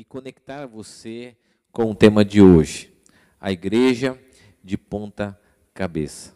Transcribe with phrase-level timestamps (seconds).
[0.00, 1.36] me conectar a você
[1.70, 2.90] com o tema de hoje,
[3.38, 4.18] a igreja
[4.64, 5.38] de ponta
[5.74, 6.34] cabeça.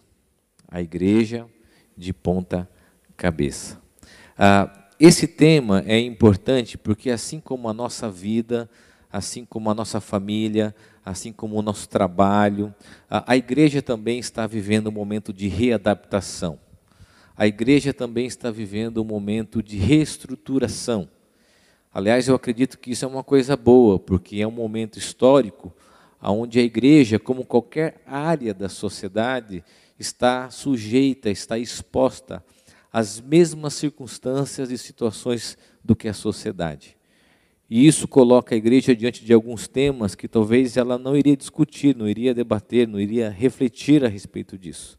[0.68, 1.48] A igreja
[1.96, 2.68] de ponta
[3.16, 3.80] cabeça.
[4.36, 8.68] Ah, esse tema é importante porque, assim como a nossa vida,
[9.10, 12.74] assim como a nossa família, assim como o nosso trabalho,
[13.08, 16.60] a, a igreja também está vivendo um momento de readaptação.
[17.34, 21.08] A igreja também está vivendo um momento de reestruturação.
[21.94, 25.72] Aliás, eu acredito que isso é uma coisa boa, porque é um momento histórico
[26.20, 29.62] onde a igreja, como qualquer área da sociedade,
[29.96, 32.44] está sujeita, está exposta
[32.92, 36.96] às mesmas circunstâncias e situações do que a sociedade.
[37.70, 41.94] E isso coloca a igreja diante de alguns temas que talvez ela não iria discutir,
[41.94, 44.98] não iria debater, não iria refletir a respeito disso.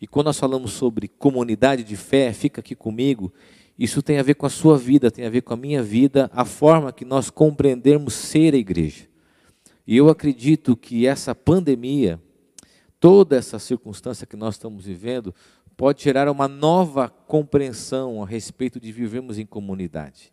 [0.00, 3.32] E quando nós falamos sobre comunidade de fé, fica aqui comigo
[3.78, 6.30] isso tem a ver com a sua vida, tem a ver com a minha vida,
[6.32, 9.08] a forma que nós compreendermos ser a igreja.
[9.86, 12.20] E eu acredito que essa pandemia,
[13.00, 15.34] toda essa circunstância que nós estamos vivendo,
[15.76, 20.32] pode gerar uma nova compreensão a respeito de vivermos em comunidade.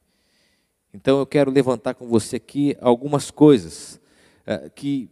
[0.94, 4.00] Então eu quero levantar com você aqui algumas coisas
[4.46, 5.10] é, que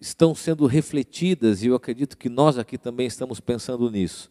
[0.00, 4.30] estão sendo refletidas e eu acredito que nós aqui também estamos pensando nisso.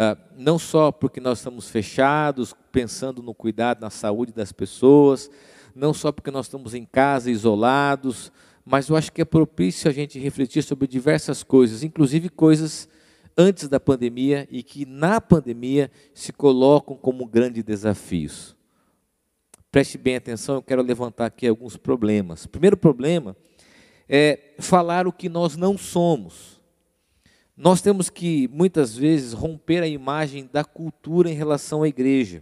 [0.00, 5.28] Ah, não só porque nós estamos fechados, pensando no cuidado, na saúde das pessoas,
[5.74, 8.30] não só porque nós estamos em casa, isolados,
[8.64, 12.88] mas eu acho que é propício a gente refletir sobre diversas coisas, inclusive coisas
[13.36, 18.56] antes da pandemia e que na pandemia se colocam como grandes desafios.
[19.68, 22.44] Preste bem atenção, eu quero levantar aqui alguns problemas.
[22.44, 23.36] O primeiro problema
[24.08, 26.57] é falar o que nós não somos.
[27.60, 32.40] Nós temos que, muitas vezes, romper a imagem da cultura em relação à igreja.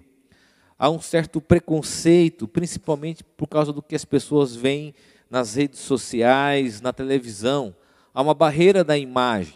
[0.78, 4.92] Há um certo preconceito, principalmente por causa do que as pessoas veem
[5.31, 7.75] nas redes sociais, na televisão.
[8.12, 9.55] Há uma barreira da imagem.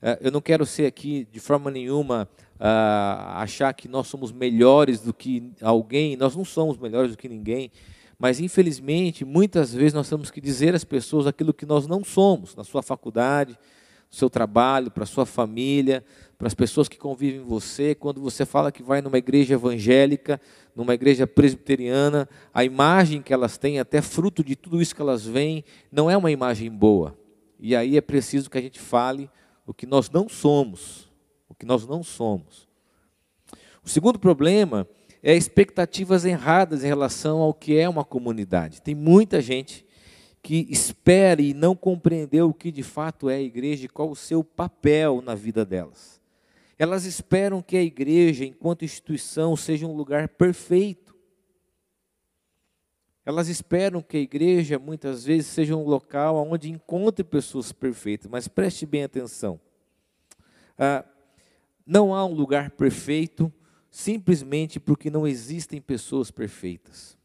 [0.00, 2.28] É, eu não quero ser aqui, de forma nenhuma,
[2.60, 7.28] ah, achar que nós somos melhores do que alguém, nós não somos melhores do que
[7.28, 7.72] ninguém,
[8.16, 12.54] mas infelizmente, muitas vezes nós temos que dizer às pessoas aquilo que nós não somos,
[12.54, 13.58] na sua faculdade,
[14.10, 16.04] seu trabalho, para sua família,
[16.38, 17.94] para as pessoas que convivem com você.
[17.94, 20.40] Quando você fala que vai numa igreja evangélica,
[20.74, 25.24] numa igreja presbiteriana, a imagem que elas têm, até fruto de tudo isso que elas
[25.24, 27.16] veem, não é uma imagem boa.
[27.58, 29.30] E aí é preciso que a gente fale
[29.66, 31.10] o que nós não somos.
[31.48, 32.68] O que nós não somos.
[33.82, 34.86] O segundo problema
[35.22, 38.82] é expectativas erradas em relação ao que é uma comunidade.
[38.82, 39.85] Tem muita gente
[40.46, 44.14] que espera e não compreendeu o que de fato é a igreja e qual o
[44.14, 46.20] seu papel na vida delas.
[46.78, 51.16] Elas esperam que a igreja, enquanto instituição, seja um lugar perfeito.
[53.24, 58.46] Elas esperam que a igreja, muitas vezes, seja um local onde encontre pessoas perfeitas, mas
[58.46, 59.60] preste bem atenção.
[60.78, 61.04] Ah,
[61.84, 63.52] não há um lugar perfeito
[63.90, 67.18] simplesmente porque não existem pessoas perfeitas.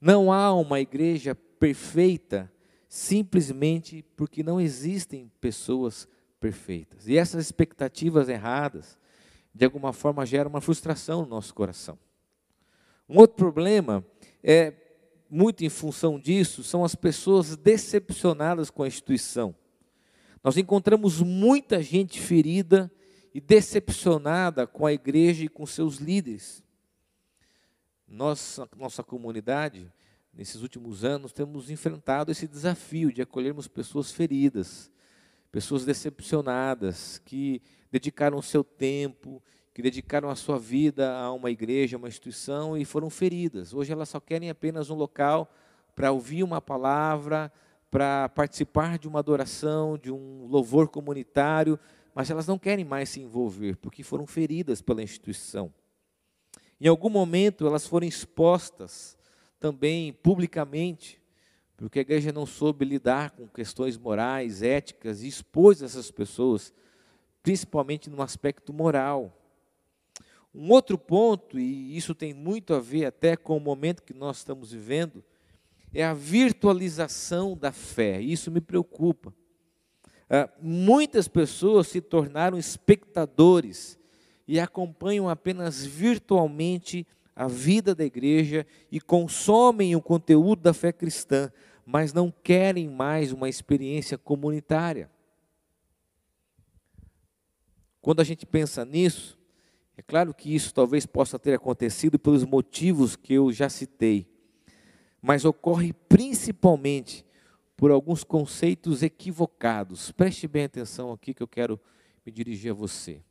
[0.00, 2.52] Não há uma igreja perfeita
[2.86, 6.06] simplesmente porque não existem pessoas
[6.38, 7.08] perfeitas.
[7.08, 8.98] E essas expectativas erradas,
[9.54, 11.98] de alguma forma, geram uma frustração no nosso coração.
[13.08, 14.04] Um outro problema
[14.42, 14.74] é,
[15.30, 19.54] muito em função disso, são as pessoas decepcionadas com a instituição.
[20.42, 22.92] Nós encontramos muita gente ferida
[23.32, 26.62] e decepcionada com a igreja e com seus líderes.
[28.06, 29.90] Nossa, nossa comunidade
[30.36, 34.90] nesses últimos anos, temos enfrentado esse desafio de acolhermos pessoas feridas,
[35.50, 39.42] pessoas decepcionadas, que dedicaram o seu tempo,
[39.72, 43.72] que dedicaram a sua vida a uma igreja, a uma instituição e foram feridas.
[43.72, 45.52] Hoje elas só querem apenas um local
[45.94, 47.52] para ouvir uma palavra,
[47.90, 51.78] para participar de uma adoração, de um louvor comunitário,
[52.12, 55.72] mas elas não querem mais se envolver, porque foram feridas pela instituição.
[56.80, 59.16] Em algum momento elas foram expostas
[59.64, 61.18] também publicamente,
[61.74, 66.70] porque a igreja não soube lidar com questões morais, éticas e expôs essas pessoas,
[67.42, 69.34] principalmente no aspecto moral.
[70.54, 74.36] Um outro ponto, e isso tem muito a ver até com o momento que nós
[74.36, 75.24] estamos vivendo,
[75.94, 78.20] é a virtualização da fé.
[78.20, 79.32] Isso me preocupa.
[80.28, 83.98] Ah, muitas pessoas se tornaram espectadores
[84.46, 91.50] e acompanham apenas virtualmente a vida da igreja e consomem o conteúdo da fé cristã,
[91.84, 95.10] mas não querem mais uma experiência comunitária.
[98.00, 99.38] Quando a gente pensa nisso,
[99.96, 104.26] é claro que isso talvez possa ter acontecido pelos motivos que eu já citei.
[105.26, 107.24] mas ocorre principalmente
[107.74, 110.12] por alguns conceitos equivocados.
[110.12, 111.80] Preste bem atenção aqui que eu quero
[112.26, 113.22] me dirigir a você.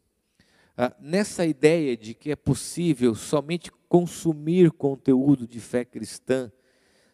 [0.75, 6.51] Ah, nessa ideia de que é possível somente consumir conteúdo de fé cristã,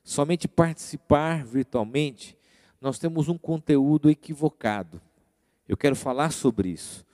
[0.04, 2.38] somente participar virtualmente,
[2.80, 5.02] nós temos um conteúdo equivocado.
[5.68, 7.06] Eu quero falar sobre isso.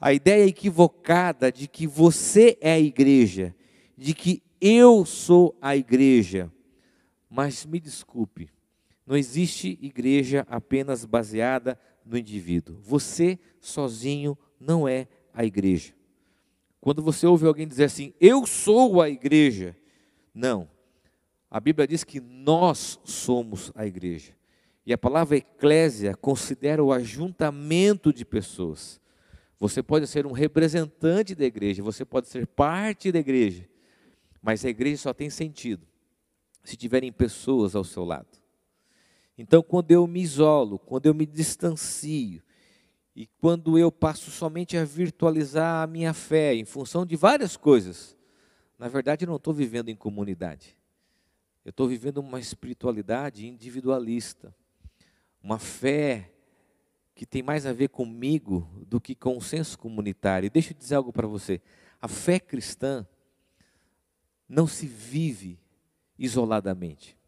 [0.00, 3.54] A ideia equivocada de que você é a igreja,
[3.96, 6.50] de que eu sou a igreja.
[7.28, 8.48] Mas me desculpe,
[9.04, 12.78] não existe igreja apenas baseada no indivíduo.
[12.80, 15.94] Você sozinho não é a igreja.
[16.80, 19.76] Quando você ouve alguém dizer assim, eu sou a igreja,
[20.34, 20.68] não.
[21.50, 24.32] A Bíblia diz que nós somos a igreja.
[24.86, 29.00] E a palavra eclésia considera o ajuntamento de pessoas.
[29.58, 33.68] Você pode ser um representante da igreja, você pode ser parte da igreja,
[34.40, 35.86] mas a igreja só tem sentido
[36.64, 38.40] se tiverem pessoas ao seu lado.
[39.36, 42.42] Então, quando eu me isolo, quando eu me distancio,
[43.14, 48.16] e quando eu passo somente a virtualizar a minha fé em função de várias coisas,
[48.78, 50.76] na verdade eu não estou vivendo em comunidade.
[51.64, 54.54] Eu estou vivendo uma espiritualidade individualista,
[55.42, 56.32] uma fé
[57.14, 60.46] que tem mais a ver comigo do que com o senso comunitário.
[60.46, 61.60] E deixa eu dizer algo para você:
[62.00, 63.06] a fé cristã
[64.48, 65.58] não se vive
[66.18, 67.18] isoladamente.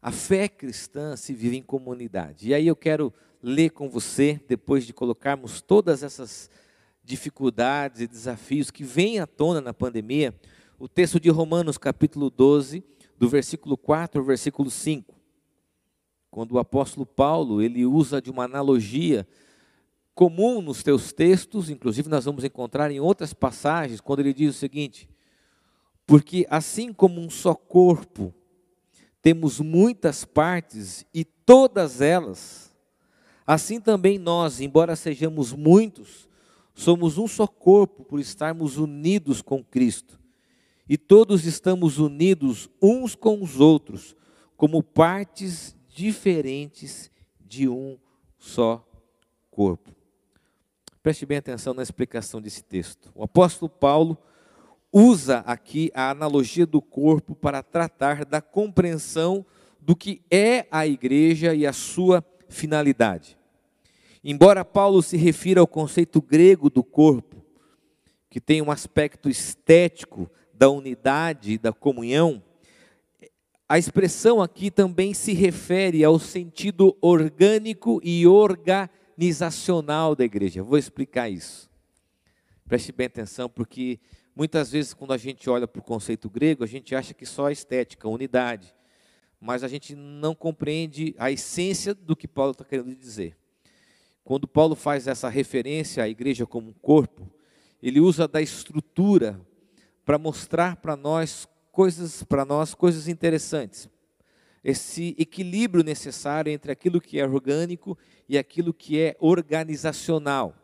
[0.00, 2.48] A fé cristã se vive em comunidade.
[2.48, 3.12] E aí eu quero
[3.44, 6.50] ler com você, depois de colocarmos todas essas
[7.04, 10.34] dificuldades e desafios que vêm à tona na pandemia,
[10.78, 12.82] o texto de Romanos, capítulo 12,
[13.18, 15.14] do versículo 4 ao versículo 5.
[16.30, 19.28] Quando o apóstolo Paulo, ele usa de uma analogia
[20.14, 24.58] comum nos teus textos, inclusive nós vamos encontrar em outras passagens, quando ele diz o
[24.58, 25.06] seguinte:
[26.06, 28.32] Porque assim como um só corpo,
[29.20, 32.73] temos muitas partes e todas elas
[33.46, 36.28] Assim também nós, embora sejamos muitos,
[36.74, 40.18] somos um só corpo por estarmos unidos com Cristo.
[40.88, 44.16] E todos estamos unidos uns com os outros,
[44.56, 47.10] como partes diferentes
[47.40, 47.98] de um
[48.38, 48.86] só
[49.50, 49.94] corpo.
[51.02, 53.12] Preste bem atenção na explicação desse texto.
[53.14, 54.16] O apóstolo Paulo
[54.92, 59.44] usa aqui a analogia do corpo para tratar da compreensão
[59.80, 63.36] do que é a igreja e a sua finalidade.
[64.22, 67.44] Embora Paulo se refira ao conceito grego do corpo,
[68.30, 72.42] que tem um aspecto estético da unidade da comunhão,
[73.68, 80.62] a expressão aqui também se refere ao sentido orgânico e organizacional da igreja.
[80.62, 81.70] Vou explicar isso.
[82.66, 83.98] Preste bem atenção, porque
[84.34, 87.46] muitas vezes, quando a gente olha para o conceito grego, a gente acha que só
[87.46, 88.74] a estética, a unidade
[89.44, 93.36] mas a gente não compreende a essência do que Paulo está querendo dizer.
[94.24, 97.30] Quando Paulo faz essa referência à igreja como um corpo,
[97.82, 99.38] ele usa da estrutura
[100.02, 103.86] para mostrar para nós coisas, para nós coisas interessantes.
[104.64, 110.56] Esse equilíbrio necessário entre aquilo que é orgânico e aquilo que é organizacional.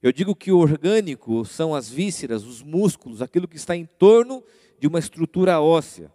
[0.00, 4.44] Eu digo que o orgânico são as vísceras, os músculos, aquilo que está em torno
[4.78, 6.08] de uma estrutura óssea.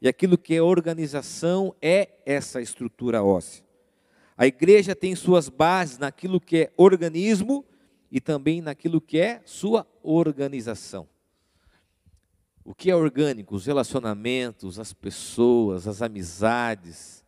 [0.00, 3.64] E aquilo que é organização é essa estrutura óssea.
[4.36, 7.64] A igreja tem suas bases naquilo que é organismo
[8.10, 11.08] e também naquilo que é sua organização.
[12.64, 13.56] O que é orgânico?
[13.56, 17.24] Os relacionamentos, as pessoas, as amizades.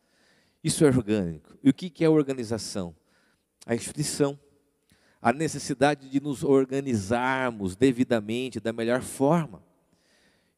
[0.63, 1.57] Isso é orgânico.
[1.65, 2.95] E o que é organização?
[3.67, 4.39] A instituição.
[5.21, 9.63] A necessidade de nos organizarmos devidamente, da melhor forma.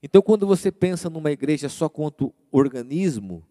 [0.02, 3.47] Então, quando você pensa numa igreja só quanto organismo,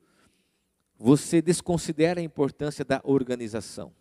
[1.00, 3.94] você desconsidera a importância da organização.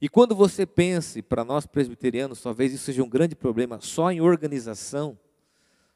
[0.00, 4.20] E quando você pense, para nós presbiterianos, talvez isso seja um grande problema, só em
[4.20, 5.16] organização,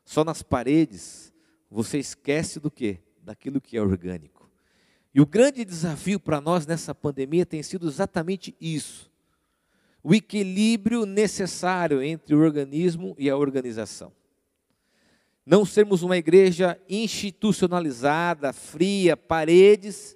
[0.04, 1.34] só nas paredes,
[1.68, 3.00] você esquece do que?
[3.20, 4.48] Daquilo que é orgânico.
[5.12, 9.10] E o grande desafio para nós nessa pandemia tem sido exatamente isso:
[10.02, 14.12] o equilíbrio necessário entre o organismo e a organização
[15.48, 20.14] não sermos uma igreja institucionalizada, fria, paredes,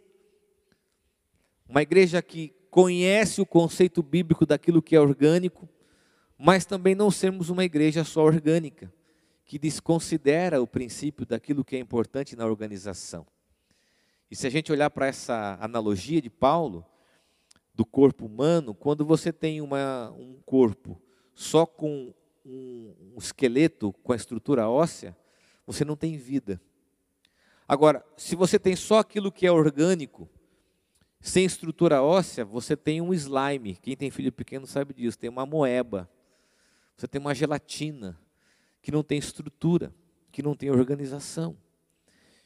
[1.66, 5.66] uma igreja que conhece o conceito bíblico daquilo que é orgânico,
[6.36, 8.92] mas também não sermos uma igreja só orgânica,
[9.46, 13.26] que desconsidera o princípio daquilo que é importante na organização.
[14.30, 16.84] E se a gente olhar para essa analogia de Paulo,
[17.74, 21.00] do corpo humano, quando você tem uma, um corpo
[21.34, 22.12] só com
[22.44, 25.16] um, um esqueleto, com a estrutura óssea,
[25.66, 26.60] você não tem vida.
[27.66, 30.28] Agora, se você tem só aquilo que é orgânico,
[31.20, 33.76] sem estrutura óssea, você tem um slime.
[33.76, 35.18] Quem tem filho pequeno sabe disso.
[35.18, 36.10] Tem uma moeba.
[36.96, 38.18] Você tem uma gelatina
[38.82, 39.94] que não tem estrutura,
[40.32, 41.56] que não tem organização.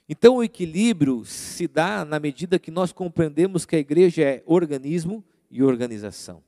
[0.08, 5.24] Então o equilíbrio se dá na medida que nós compreendemos que a igreja é organismo
[5.50, 6.44] e organização.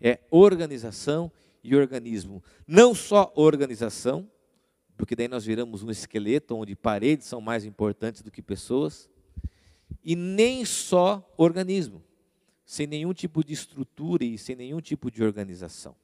[0.00, 1.32] É organização
[1.62, 2.42] e organismo.
[2.66, 4.30] Não só organização,
[4.96, 9.08] porque daí nós viramos um esqueleto onde paredes são mais importantes do que pessoas,
[10.04, 12.02] e nem só organismo,
[12.64, 15.94] sem nenhum tipo de estrutura e sem nenhum tipo de organização.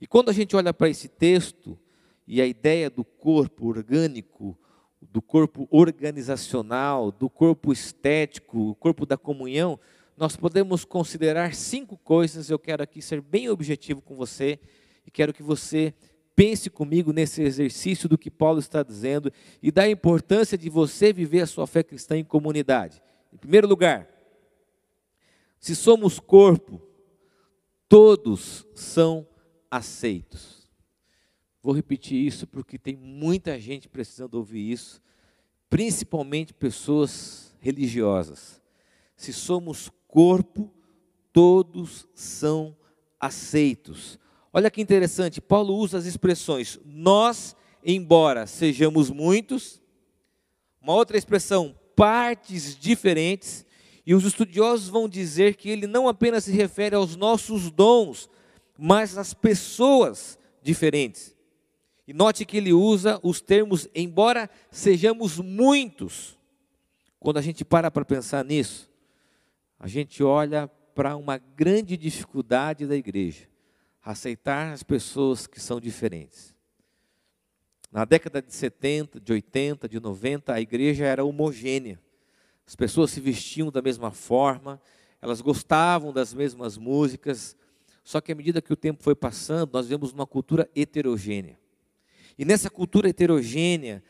[0.00, 1.78] E quando a gente olha para esse texto
[2.26, 4.58] e a ideia do corpo orgânico,
[5.00, 9.78] do corpo organizacional, do corpo estético, o corpo da comunhão,
[10.16, 12.50] nós podemos considerar cinco coisas.
[12.50, 14.58] Eu quero aqui ser bem objetivo com você
[15.06, 15.94] e quero que você
[16.34, 21.40] pense comigo nesse exercício do que Paulo está dizendo e da importância de você viver
[21.40, 23.02] a sua fé cristã em comunidade.
[23.32, 24.08] Em primeiro lugar,
[25.58, 26.82] se somos corpo,
[27.88, 29.26] todos são
[29.70, 30.68] aceitos.
[31.62, 35.00] Vou repetir isso porque tem muita gente precisando ouvir isso,
[35.70, 38.60] principalmente pessoas religiosas.
[39.16, 40.68] Se somos corpo,
[41.32, 42.76] todos são
[43.20, 44.18] aceitos.
[44.54, 49.80] Olha que interessante, Paulo usa as expressões nós, embora sejamos muitos,
[50.78, 53.64] uma outra expressão, partes diferentes,
[54.04, 58.28] e os estudiosos vão dizer que ele não apenas se refere aos nossos dons,
[58.76, 61.34] mas às pessoas diferentes.
[62.06, 66.36] E note que ele usa os termos, embora sejamos muitos.
[67.18, 68.90] Quando a gente para para pensar nisso,
[69.78, 73.51] a gente olha para uma grande dificuldade da igreja
[74.02, 76.54] aceitar as pessoas que são diferentes.
[77.90, 82.00] Na década de 70, de 80, de 90, a igreja era homogênea.
[82.66, 84.80] As pessoas se vestiam da mesma forma,
[85.20, 87.56] elas gostavam das mesmas músicas,
[88.02, 91.58] só que à medida que o tempo foi passando, nós vemos uma cultura heterogênea.
[92.38, 94.02] E nessa cultura heterogênea,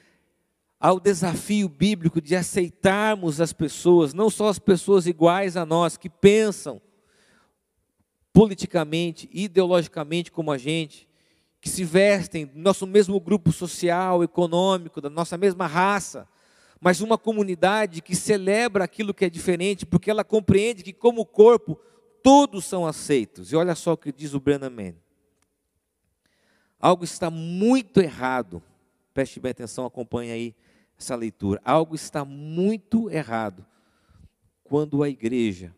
[0.79, 5.97] há o desafio bíblico de aceitarmos as pessoas, não só as pessoas iguais a nós,
[5.97, 6.81] que pensam,
[8.33, 11.09] politicamente, ideologicamente como a gente,
[11.61, 16.27] que se vestem do nosso mesmo grupo social, econômico, da nossa mesma raça,
[16.81, 21.79] mas uma comunidade que celebra aquilo que é diferente, porque ela compreende que, como corpo,
[22.23, 23.53] todos são aceitos.
[23.53, 24.95] E olha só o que diz o Brennan.
[26.81, 28.61] Algo está muito errado.
[29.15, 30.55] Preste bem atenção, acompanhe aí
[30.99, 31.61] essa leitura.
[31.65, 33.65] Algo está muito errado
[34.65, 35.73] quando a igreja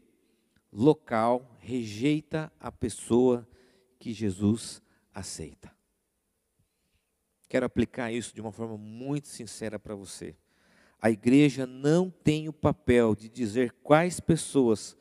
[0.72, 3.48] local rejeita a pessoa
[3.98, 5.74] que Jesus aceita.
[7.48, 10.36] Quero aplicar isso de uma forma muito sincera para você.
[11.00, 14.96] A igreja não tem o papel de dizer quais pessoas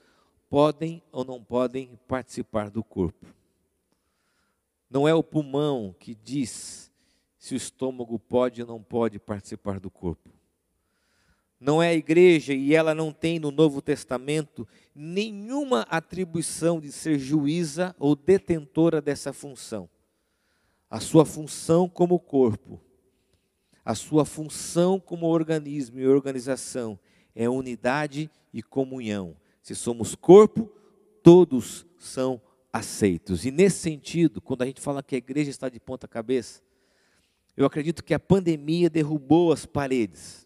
[0.49, 3.27] podem ou não podem participar do corpo.
[4.89, 6.91] Não é o pulmão que diz
[7.37, 10.29] se o estômago pode ou não pode participar do corpo
[11.63, 17.17] não é a igreja e ela não tem no Novo Testamento nenhuma atribuição de ser
[17.17, 19.89] juíza ou detentora dessa função.
[20.89, 22.81] A sua função como corpo,
[23.83, 26.99] a sua função como organismo e organização
[27.33, 29.33] é unidade e comunhão.
[29.61, 30.69] Se somos corpo,
[31.23, 32.41] todos são
[32.73, 33.45] aceitos.
[33.45, 36.61] E nesse sentido, quando a gente fala que a igreja está de ponta cabeça,
[37.55, 40.42] eu acredito que a pandemia derrubou as paredes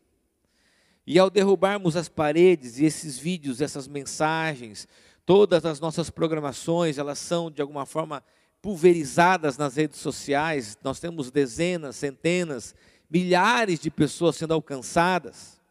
[1.08, 4.90] e ao derrubarmos as paredes e esses vídeos, essas mensagens,
[5.26, 8.22] todas as nossas programações, elas são de alguma forma
[8.62, 10.78] pulverizadas nas redes sociais.
[10.84, 12.76] Nós temos dezenas, centenas,
[13.10, 15.62] milhares de pessoas sendo alcançadas.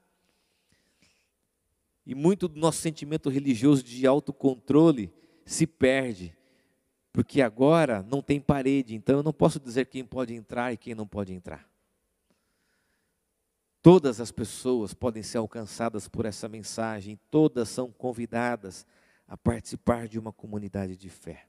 [2.07, 5.12] E muito do nosso sentimento religioso de autocontrole
[5.45, 6.35] se perde,
[7.12, 10.95] porque agora não tem parede, então eu não posso dizer quem pode entrar e quem
[10.95, 11.69] não pode entrar.
[13.87, 18.85] Todas as pessoas podem ser alcançadas por essa mensagem, todas são convidadas
[19.28, 21.47] a participar de uma comunidade de fé.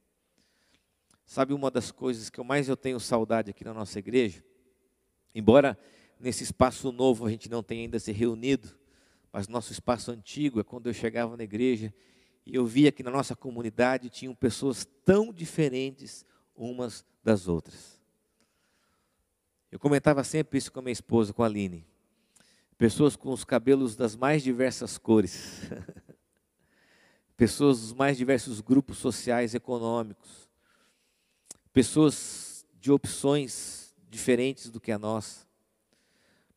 [1.26, 4.46] Sabe uma das coisas que eu mais eu tenho saudade aqui na nossa igreja?
[5.34, 5.76] Embora
[6.20, 8.78] nesse espaço novo a gente não tenha ainda se reunido,
[9.34, 11.92] mas nosso espaço antigo é quando eu chegava na igreja
[12.46, 16.24] e eu via que na nossa comunidade tinham pessoas tão diferentes
[16.56, 18.00] umas das outras.
[19.72, 21.97] Eu comentava sempre isso com a minha esposa, com a Aline.
[22.78, 25.62] Pessoas com os cabelos das mais diversas cores.
[27.36, 30.48] Pessoas dos mais diversos grupos sociais e econômicos.
[31.74, 35.48] Pessoas de opções diferentes do que a nossa.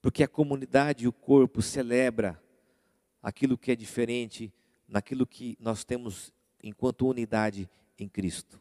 [0.02, 2.42] Porque a comunidade e o corpo celebra
[3.22, 4.52] aquilo que é diferente
[4.86, 8.60] naquilo que nós temos enquanto unidade em Cristo.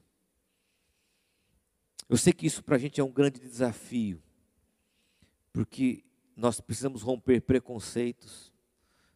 [2.07, 4.21] Eu sei que isso para a gente é um grande desafio,
[5.53, 6.03] porque
[6.39, 8.53] nós precisamos romper preconceitos,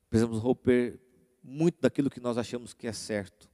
[0.09, 0.99] precisamos romper
[1.41, 3.49] muito daquilo que nós achamos que é certo,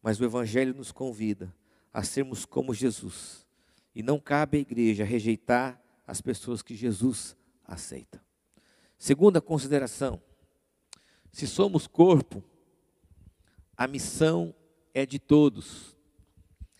[0.00, 1.52] mas o Evangelho nos convida
[1.92, 3.46] a sermos como Jesus,
[3.94, 8.22] e não cabe à igreja rejeitar as pessoas que Jesus aceita.
[8.96, 10.22] Segunda consideração:
[11.32, 12.44] se somos corpo,
[13.76, 14.54] a missão
[14.94, 15.96] é de todos.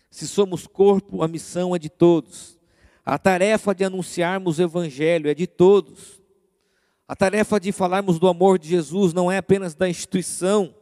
[0.09, 2.58] Se somos corpo, a missão é de todos.
[3.09, 6.21] A tarefa de anunciarmos o Evangelho é de todos.
[7.07, 10.75] A tarefa de falarmos do amor de Jesus não é apenas da instituição,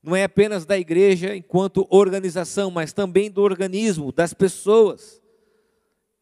[0.00, 5.20] não é apenas da igreja enquanto organização, mas também do organismo, das pessoas.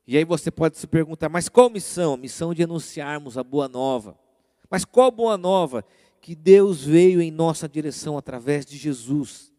[0.07, 2.14] E aí você pode se perguntar, mas qual missão?
[2.14, 4.18] A missão de anunciarmos a boa nova.
[4.71, 5.85] Mas qual boa nova?
[6.18, 9.52] Que Deus veio em nossa direção através de Jesus.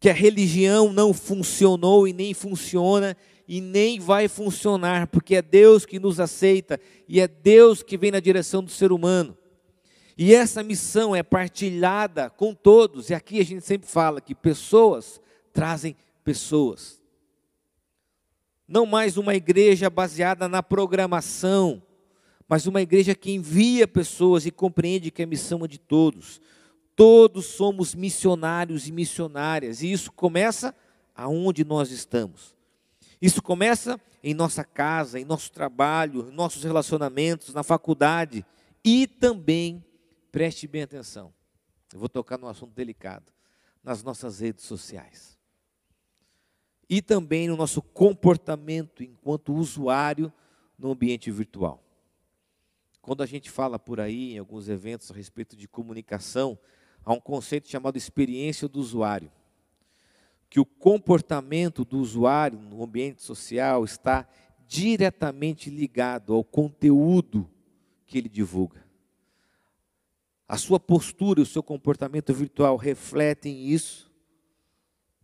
[0.00, 5.84] Que a religião não funcionou e nem funciona e nem vai funcionar, porque é Deus
[5.84, 9.36] que nos aceita e é Deus que vem na direção do ser humano.
[10.16, 15.20] E essa missão é partilhada com todos, e aqui a gente sempre fala que pessoas
[15.52, 17.02] trazem pessoas.
[18.66, 21.82] Não mais uma igreja baseada na programação,
[22.48, 26.40] mas uma igreja que envia pessoas e compreende que a missão é de todos.
[26.96, 30.74] Todos somos missionários e missionárias, e isso começa
[31.14, 32.54] aonde nós estamos.
[33.24, 38.44] Isso começa em nossa casa, em nosso trabalho, em nossos relacionamentos, na faculdade
[38.84, 39.82] e também,
[40.30, 41.32] preste bem atenção,
[41.90, 43.32] eu vou tocar num assunto delicado,
[43.82, 45.38] nas nossas redes sociais.
[46.86, 50.30] E também no nosso comportamento enquanto usuário
[50.78, 51.82] no ambiente virtual.
[53.00, 56.58] Quando a gente fala por aí, em alguns eventos a respeito de comunicação,
[57.02, 59.32] há um conceito chamado experiência do usuário
[60.54, 64.24] que o comportamento do usuário no ambiente social está
[64.68, 67.50] diretamente ligado ao conteúdo
[68.06, 68.86] que ele divulga.
[70.46, 74.08] A sua postura, o seu comportamento virtual refletem isso,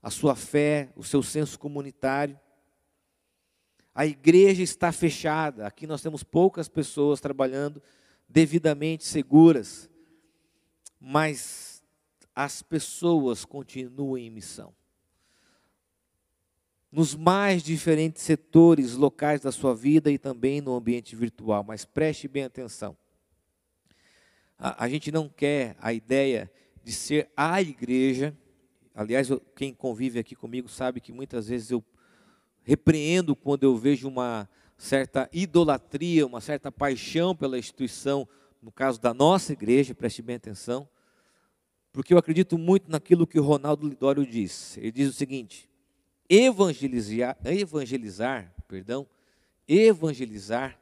[0.02, 2.36] a sua fé, o seu senso comunitário.
[3.94, 7.80] A igreja está fechada, aqui nós temos poucas pessoas trabalhando
[8.28, 9.88] devidamente seguras,
[10.98, 11.84] mas
[12.34, 14.74] as pessoas continuam em missão
[16.92, 21.62] nos mais diferentes setores locais da sua vida e também no ambiente virtual.
[21.62, 22.96] Mas preste bem atenção.
[24.58, 26.50] A, a gente não quer a ideia
[26.82, 28.36] de ser a igreja.
[28.94, 31.84] Aliás, eu, quem convive aqui comigo sabe que muitas vezes eu
[32.62, 38.28] repreendo quando eu vejo uma certa idolatria, uma certa paixão pela instituição,
[38.60, 40.88] no caso da nossa igreja, preste bem atenção,
[41.92, 44.76] porque eu acredito muito naquilo que o Ronaldo Lidório diz.
[44.76, 45.69] Ele diz o seguinte:
[46.32, 49.04] Evangelizar, evangelizar, perdão,
[49.66, 50.78] evangelizar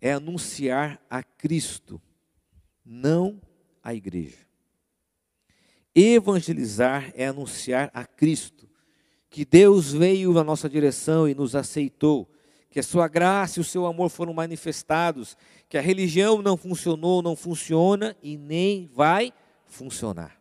[0.00, 2.00] é anunciar a Cristo,
[2.82, 3.38] não
[3.82, 4.46] a igreja.
[5.94, 8.66] Evangelizar é anunciar a Cristo,
[9.28, 12.26] que Deus veio na nossa direção e nos aceitou,
[12.70, 15.36] que a sua graça e o seu amor foram manifestados,
[15.68, 19.34] que a religião não funcionou, não funciona e nem vai
[19.66, 20.40] funcionar.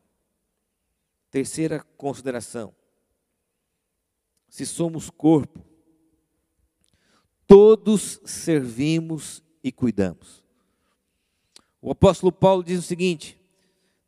[1.29, 2.76] Terceira consideração
[4.47, 5.65] se somos corpo,
[7.45, 10.43] todos servimos e cuidamos.
[11.81, 13.39] O apóstolo Paulo diz o seguinte: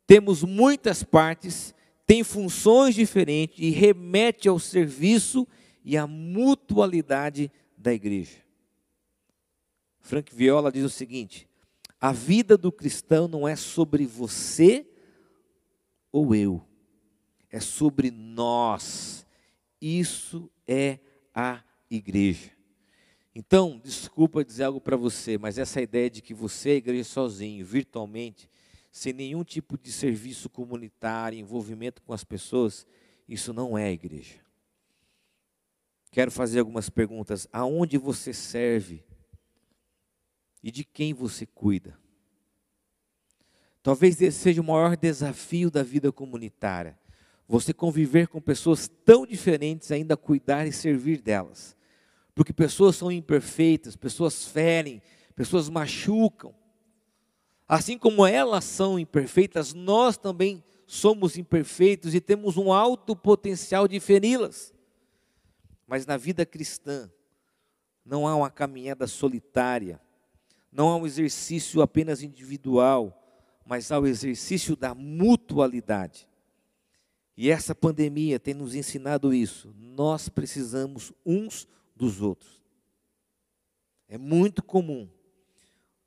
[0.06, 1.74] temos muitas partes,
[2.06, 5.46] tem funções diferentes e remete ao serviço
[5.84, 8.38] e à mutualidade da igreja.
[10.00, 11.48] Frank Viola diz o seguinte:
[12.00, 14.86] a vida do cristão não é sobre você
[16.10, 16.60] ou eu,
[17.50, 19.24] é sobre nós
[19.80, 20.98] isso é
[21.34, 22.50] a igreja.
[23.34, 27.04] Então, desculpa dizer algo para você, mas essa ideia de que você é a igreja
[27.04, 28.50] sozinho, virtualmente,
[28.90, 32.86] sem nenhum tipo de serviço comunitário, envolvimento com as pessoas,
[33.28, 34.40] isso não é a igreja.
[36.10, 37.46] Quero fazer algumas perguntas.
[37.52, 39.04] Aonde você serve?
[40.62, 41.96] E de quem você cuida?
[43.82, 46.99] Talvez esse seja o maior desafio da vida comunitária
[47.50, 51.76] você conviver com pessoas tão diferentes, ainda cuidar e servir delas.
[52.32, 55.02] Porque pessoas são imperfeitas, pessoas ferem,
[55.34, 56.54] pessoas machucam.
[57.66, 63.98] Assim como elas são imperfeitas, nós também somos imperfeitos e temos um alto potencial de
[63.98, 64.72] feri-las.
[65.88, 67.10] Mas na vida cristã,
[68.04, 70.00] não há uma caminhada solitária,
[70.70, 73.20] não ao exercício apenas individual,
[73.66, 76.29] mas ao exercício da mutualidade.
[77.36, 79.74] E essa pandemia tem nos ensinado isso.
[79.78, 81.66] Nós precisamos uns
[81.96, 82.62] dos outros.
[84.08, 85.08] É muito comum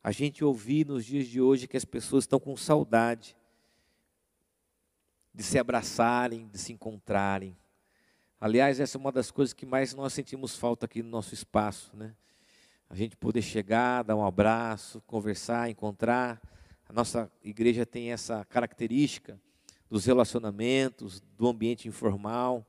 [0.04, 3.36] a gente ouvir nos dias de hoje que as pessoas estão com saudade
[5.34, 7.58] de se abraçarem, de se encontrarem.
[8.40, 11.96] Aliás, essa é uma das coisas que mais nós sentimos falta aqui no nosso espaço,
[11.96, 12.14] né?
[12.90, 16.42] A gente poder chegar, dar um abraço, conversar, encontrar.
[16.88, 19.42] A nossa igreja tem essa característica
[19.94, 22.66] dos relacionamentos, do ambiente informal.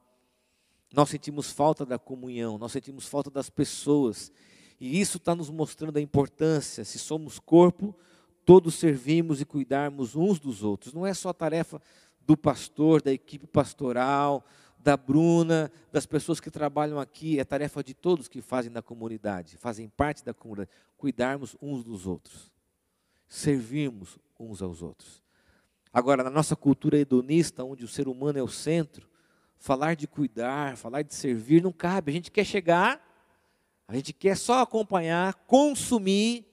[0.92, 4.30] Nós sentimos falta da comunhão, nós sentimos falta das pessoas.
[4.78, 7.96] E isso está nos mostrando a importância, se somos corpo,
[8.44, 10.92] todos servimos e cuidarmos uns dos outros.
[10.92, 11.80] Não é só a tarefa
[12.20, 14.44] do pastor, da equipe pastoral,
[14.78, 19.56] da Bruna, das pessoas que trabalham aqui, é tarefa de todos que fazem da comunidade,
[19.56, 22.52] fazem parte da comunidade, cuidarmos uns dos outros,
[23.26, 25.23] servirmos uns aos outros.
[25.94, 29.08] Agora, na nossa cultura hedonista, onde o ser humano é o centro,
[29.56, 32.10] falar de cuidar, falar de servir não cabe.
[32.10, 33.00] A gente quer chegar,
[33.86, 36.44] a gente quer só acompanhar, consumir,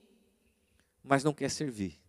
[1.02, 2.00] mas não quer servir.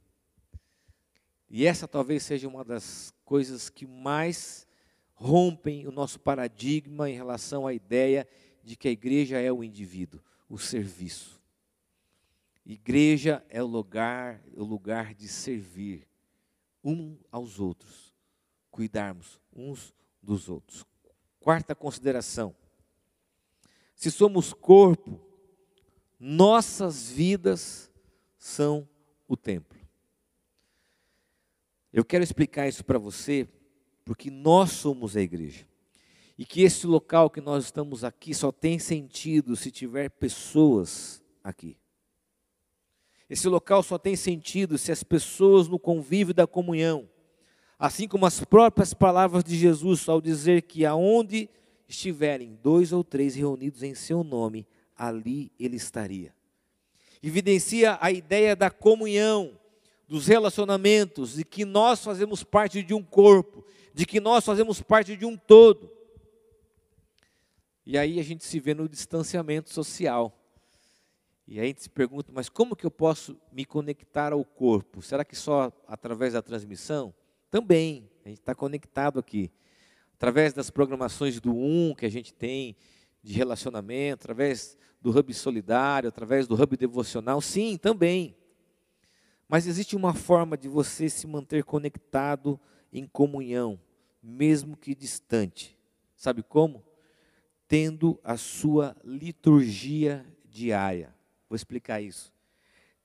[1.49, 4.67] E essa talvez seja uma das coisas que mais
[5.15, 8.27] rompem o nosso paradigma em relação à ideia
[8.61, 11.41] de que a igreja é o indivíduo, o serviço.
[12.63, 16.07] Igreja é o lugar, o lugar de servir
[16.83, 18.13] um aos outros,
[18.69, 20.85] cuidarmos uns dos outros.
[21.39, 22.55] Quarta consideração:
[23.95, 25.19] se somos corpo,
[26.19, 27.91] nossas vidas
[28.37, 28.87] são
[29.27, 29.79] o templo.
[31.91, 33.47] Eu quero explicar isso para você,
[34.03, 35.67] porque nós somos a igreja.
[36.37, 41.77] E que esse local que nós estamos aqui só tem sentido se tiver pessoas aqui.
[43.33, 47.09] Esse local só tem sentido se as pessoas no convívio da comunhão,
[47.79, 51.49] assim como as próprias palavras de Jesus ao dizer que aonde
[51.89, 56.31] estiverem dois ou três reunidos em seu nome, ali ele estaria.
[57.23, 59.57] Evidencia a ideia da comunhão,
[60.07, 63.65] dos relacionamentos, de que nós fazemos parte de um corpo,
[63.95, 65.89] de que nós fazemos parte de um todo.
[67.83, 70.39] E aí a gente se vê no distanciamento social.
[71.47, 75.01] E aí a gente se pergunta, mas como que eu posso me conectar ao corpo?
[75.01, 77.13] Será que só através da transmissão?
[77.51, 79.51] Também, a gente está conectado aqui.
[80.15, 82.75] Através das programações do Um que a gente tem
[83.21, 88.35] de relacionamento, através do Hub Solidário, através do Hub Devocional, sim, também.
[89.49, 92.59] Mas existe uma forma de você se manter conectado
[92.91, 93.79] em comunhão,
[94.21, 95.77] mesmo que distante.
[96.15, 96.83] Sabe como?
[97.67, 101.12] Tendo a sua liturgia diária.
[101.53, 102.33] Vou explicar isso.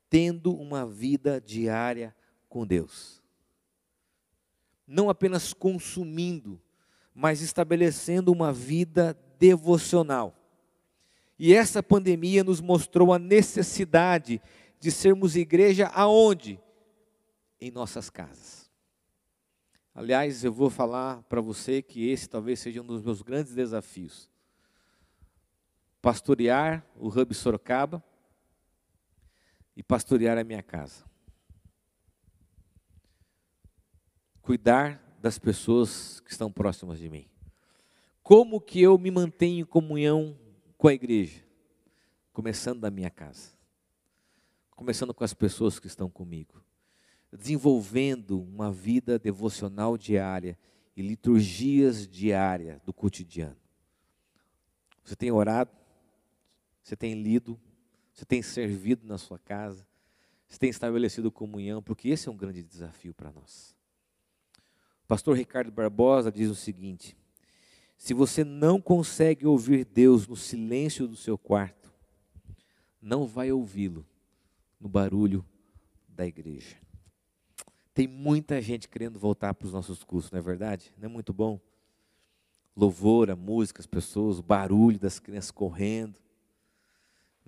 [0.09, 2.17] Tendo uma vida diária
[2.49, 3.23] com Deus.
[4.87, 6.59] Não apenas consumindo,
[7.15, 10.35] mas estabelecendo uma vida devocional.
[11.39, 14.41] E essa pandemia nos mostrou a necessidade
[14.81, 16.59] de sermos igreja aonde?
[17.61, 18.71] Em nossas casas.
[19.95, 24.31] Aliás, eu vou falar para você que esse talvez seja um dos meus grandes desafios.
[26.01, 28.03] Pastorear o Hub Sorocaba
[29.79, 31.05] e pastorear a minha casa.
[34.43, 37.29] Cuidar das pessoas que estão próximas de mim.
[38.21, 40.37] Como que eu me mantenho em comunhão
[40.77, 41.45] com a igreja?
[42.33, 43.53] Começando da minha casa.
[44.73, 46.61] Começando com as pessoas que estão comigo.
[47.33, 50.59] Desenvolvendo uma vida devocional diária
[50.97, 53.57] e liturgias diárias do cotidiano.
[55.05, 55.71] Você tem orado?
[56.83, 57.61] Você tem lido
[58.19, 59.87] você tem servido na sua casa?
[60.49, 61.81] Você tem estabelecido comunhão?
[61.81, 63.77] Porque esse é um grande desafio para nós.
[65.05, 67.17] O pastor Ricardo Barbosa diz o seguinte:
[67.97, 71.95] se você não consegue ouvir Deus no silêncio do seu quarto,
[73.01, 74.05] não vai ouvi-lo
[74.81, 75.47] no barulho
[76.09, 76.77] da igreja.
[77.95, 80.93] Tem muita gente querendo voltar para os nossos cursos, não é verdade?
[80.99, 81.61] Não é muito bom?
[82.77, 86.19] Louvor, a música, as pessoas, o barulho das crianças correndo.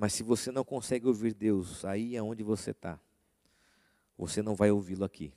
[0.01, 2.99] Mas se você não consegue ouvir Deus aí é onde você está,
[4.17, 5.31] você não vai ouvi-lo aqui.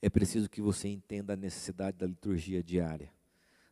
[0.00, 3.12] É preciso que você entenda a necessidade da liturgia diária,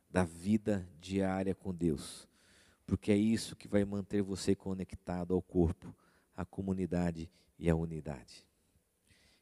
[0.09, 2.27] da vida diária com Deus,
[2.85, 5.95] porque é isso que vai manter você conectado ao corpo,
[6.35, 8.45] à comunidade e à unidade.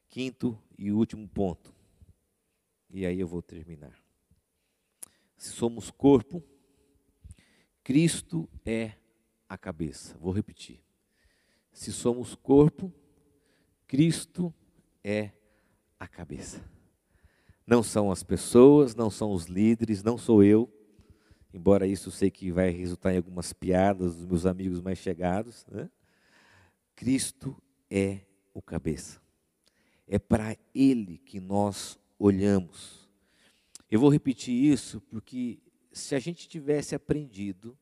[0.08, 1.74] Quinto e último ponto,
[2.88, 4.00] e aí eu vou terminar.
[5.36, 6.40] Se somos corpo,
[7.86, 8.94] Cristo é
[9.48, 10.18] a cabeça.
[10.18, 10.80] Vou repetir.
[11.72, 12.92] Se somos corpo,
[13.86, 14.52] Cristo
[15.04, 15.30] é
[15.96, 16.68] a cabeça.
[17.64, 20.68] Não são as pessoas, não são os líderes, não sou eu,
[21.54, 25.64] embora isso sei que vai resultar em algumas piadas dos meus amigos mais chegados.
[25.70, 25.88] Né?
[26.96, 27.56] Cristo
[27.88, 28.22] é
[28.52, 29.22] o cabeça.
[30.08, 33.08] É para Ele que nós olhamos.
[33.88, 35.60] Eu vou repetir isso porque
[35.96, 37.76] se a gente tivesse aprendido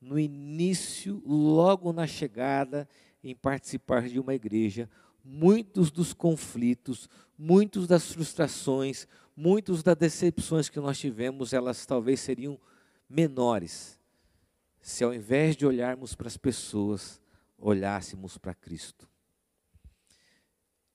[0.00, 2.88] no início, logo na chegada,
[3.22, 4.88] em participar de uma igreja,
[5.22, 12.58] muitos dos conflitos, muitos das frustrações, muitos das decepções que nós tivemos, elas talvez seriam
[13.08, 13.98] menores,
[14.80, 17.20] se ao invés de olharmos para as pessoas,
[17.58, 19.06] olhássemos para Cristo.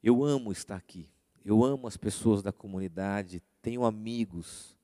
[0.02, 1.08] Eu amo estar aqui,
[1.44, 4.75] eu amo as pessoas da comunidade, tenho amigos,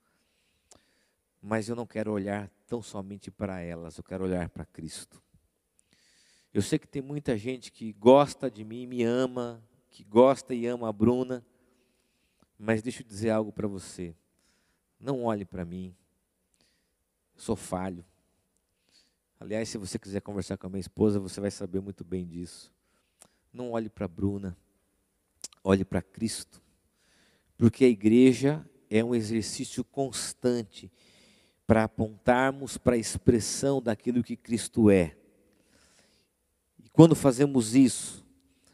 [1.42, 5.22] mas eu não quero olhar tão somente para elas, eu quero olhar para Cristo.
[6.54, 10.68] Eu sei que tem muita gente que gosta de mim, me ama, que gosta e
[10.68, 11.46] ama a Bruna,
[12.60, 14.16] mas deixa eu dizer algo para você.
[15.00, 15.96] Não olhe para mim,
[17.34, 18.06] eu sou falho.
[19.40, 22.72] Aliás, se você quiser conversar com a minha esposa, você vai saber muito bem disso.
[23.52, 24.56] Não olhe para Bruna,
[25.64, 26.62] olhe para Cristo,
[27.58, 30.92] porque a igreja é um exercício constante
[31.72, 35.16] para apontarmos para a expressão daquilo que Cristo é.
[36.92, 38.26] Quando fazemos isso,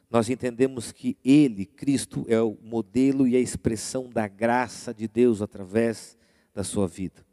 [0.10, 5.44] nós entendemos que Ele, Cristo, é o modelo e a expressão da graça de Deus
[5.44, 6.18] através
[6.56, 7.24] da sua vida.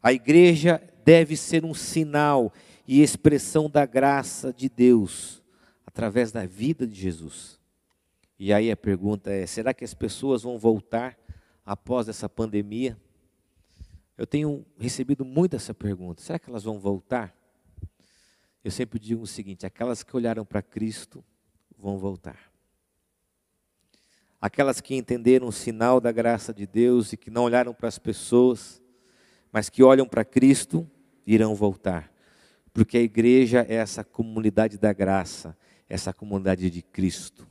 [0.00, 2.52] A igreja deve ser um sinal
[2.86, 5.42] e expressão da graça de Deus
[5.84, 7.58] através da vida de Jesus.
[8.38, 11.18] E aí a pergunta é: será que as pessoas vão voltar
[11.64, 12.96] após essa pandemia?
[14.16, 17.34] Eu tenho recebido muito essa pergunta: será que elas vão voltar?
[18.64, 21.24] Eu sempre digo o seguinte: aquelas que olharam para Cristo
[21.78, 22.50] vão voltar.
[24.40, 27.98] Aquelas que entenderam o sinal da graça de Deus e que não olharam para as
[27.98, 28.82] pessoas,
[29.52, 30.88] mas que olham para Cristo,
[31.26, 32.12] irão voltar.
[32.72, 35.56] Porque a igreja é essa comunidade da graça,
[35.88, 37.46] essa comunidade de Cristo.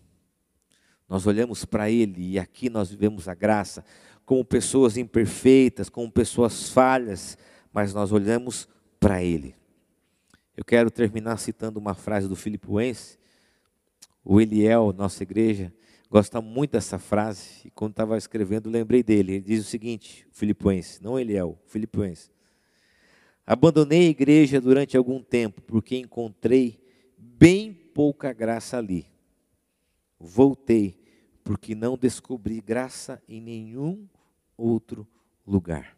[1.07, 3.83] Nós olhamos para Ele e aqui nós vivemos a graça
[4.25, 7.37] como pessoas imperfeitas, como pessoas falhas,
[7.71, 8.67] mas nós olhamos
[8.99, 9.55] para Ele.
[10.57, 13.19] Eu quero terminar citando uma frase do Filipenses.
[14.23, 15.71] O Eliel, nossa igreja,
[16.09, 17.61] gosta muito dessa frase.
[17.65, 19.33] E quando estava escrevendo, lembrei dele.
[19.33, 22.31] Ele diz o seguinte: Filipenses, não Eliel, Filipenses.
[23.45, 26.79] Abandonei a igreja durante algum tempo, porque encontrei
[27.15, 29.05] bem pouca graça ali.
[30.17, 30.97] Voltei,
[31.43, 34.07] porque não descobri graça em nenhum
[34.57, 35.07] outro
[35.45, 35.97] lugar.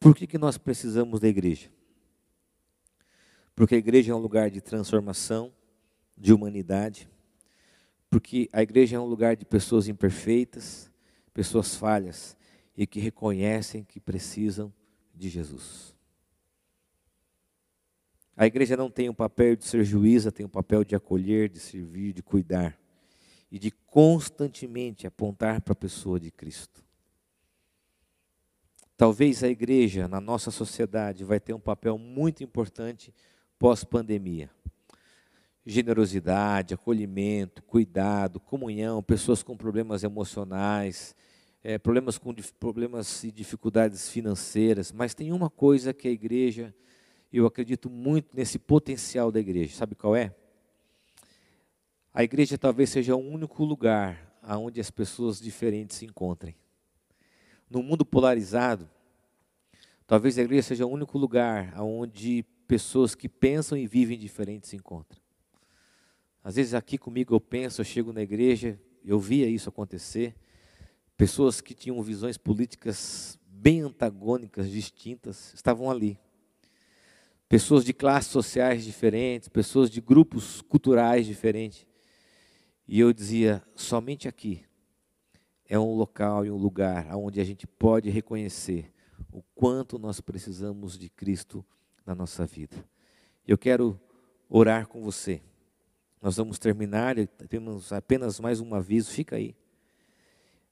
[0.00, 1.70] Por que, que nós precisamos da igreja?
[3.54, 5.52] Porque a igreja é um lugar de transformação,
[6.16, 7.08] de humanidade.
[8.08, 10.90] Porque a igreja é um lugar de pessoas imperfeitas,
[11.34, 12.36] pessoas falhas
[12.76, 14.72] e que reconhecem que precisam
[15.14, 15.94] de Jesus.
[18.36, 21.58] A igreja não tem o papel de ser juíza, tem o papel de acolher, de
[21.58, 22.78] servir, de cuidar
[23.50, 26.84] e de constantemente apontar para a pessoa de Cristo.
[28.96, 33.14] Talvez a igreja na nossa sociedade vai ter um papel muito importante
[33.58, 34.50] pós-pandemia.
[35.64, 41.14] Generosidade, acolhimento, cuidado, comunhão, pessoas com problemas emocionais,
[41.62, 46.74] é, problemas com problemas e dificuldades financeiras, mas tem uma coisa que a igreja,
[47.32, 50.34] eu acredito muito nesse potencial da igreja, sabe qual é?
[52.12, 56.56] A igreja talvez seja o único lugar onde as pessoas diferentes se encontrem.
[57.68, 58.88] No mundo polarizado,
[60.06, 64.76] talvez a igreja seja o único lugar onde pessoas que pensam e vivem diferentes se
[64.76, 65.20] encontram.
[66.42, 70.34] Às vezes aqui comigo eu penso, eu chego na igreja, eu via isso acontecer,
[71.16, 76.18] pessoas que tinham visões políticas bem antagônicas, distintas, estavam ali.
[77.48, 81.87] Pessoas de classes sociais diferentes, pessoas de grupos culturais diferentes.
[82.88, 84.64] E eu dizia, somente aqui
[85.66, 88.90] é um local e um lugar onde a gente pode reconhecer
[89.30, 91.62] o quanto nós precisamos de Cristo
[92.06, 92.82] na nossa vida.
[93.46, 94.00] Eu quero
[94.48, 95.42] orar com você.
[96.22, 97.14] Nós vamos terminar,
[97.50, 99.54] temos apenas mais um aviso, fica aí.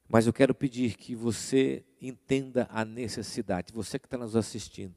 [0.08, 4.94] Mas eu quero pedir que você entenda a necessidade, você que está nos assistindo,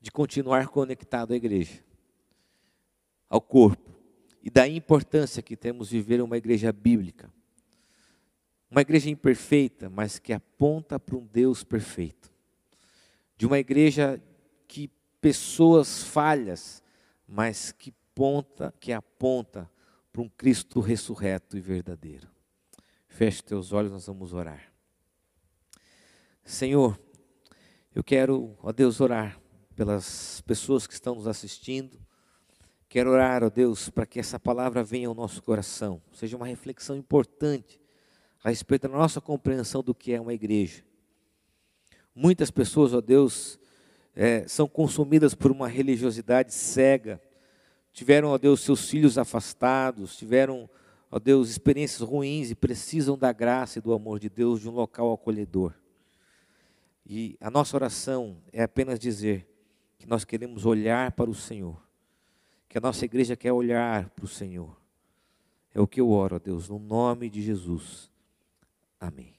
[0.00, 1.84] de continuar conectado à igreja,
[3.28, 4.01] ao corpo,
[4.42, 7.32] e da importância que temos viver uma igreja bíblica.
[8.70, 12.32] Uma igreja imperfeita, mas que aponta para um Deus perfeito.
[13.36, 14.20] De uma igreja
[14.66, 16.82] que pessoas falhas,
[17.28, 19.70] mas que ponta, que aponta
[20.12, 22.28] para um Cristo ressurreto e verdadeiro.
[23.06, 24.72] Feche teus olhos, nós vamos orar.
[26.44, 26.98] Senhor,
[27.94, 29.40] eu quero, ó Deus, orar
[29.76, 32.00] pelas pessoas que estão nos assistindo.
[32.92, 36.94] Quero orar, ó Deus, para que essa palavra venha ao nosso coração, seja uma reflexão
[36.94, 37.80] importante
[38.44, 40.84] a respeito da nossa compreensão do que é uma igreja.
[42.14, 43.58] Muitas pessoas, ó Deus,
[44.14, 47.18] é, são consumidas por uma religiosidade cega,
[47.94, 50.68] tiveram, ó Deus, seus filhos afastados, tiveram,
[51.10, 54.72] ó Deus, experiências ruins e precisam da graça e do amor de Deus de um
[54.72, 55.72] local acolhedor.
[57.06, 59.48] E a nossa oração é apenas dizer
[59.98, 61.81] que nós queremos olhar para o Senhor,
[62.72, 64.74] que a nossa igreja quer olhar para o Senhor.
[65.74, 68.10] É o que eu oro, ó Deus, no nome de Jesus.
[68.98, 69.34] Amém.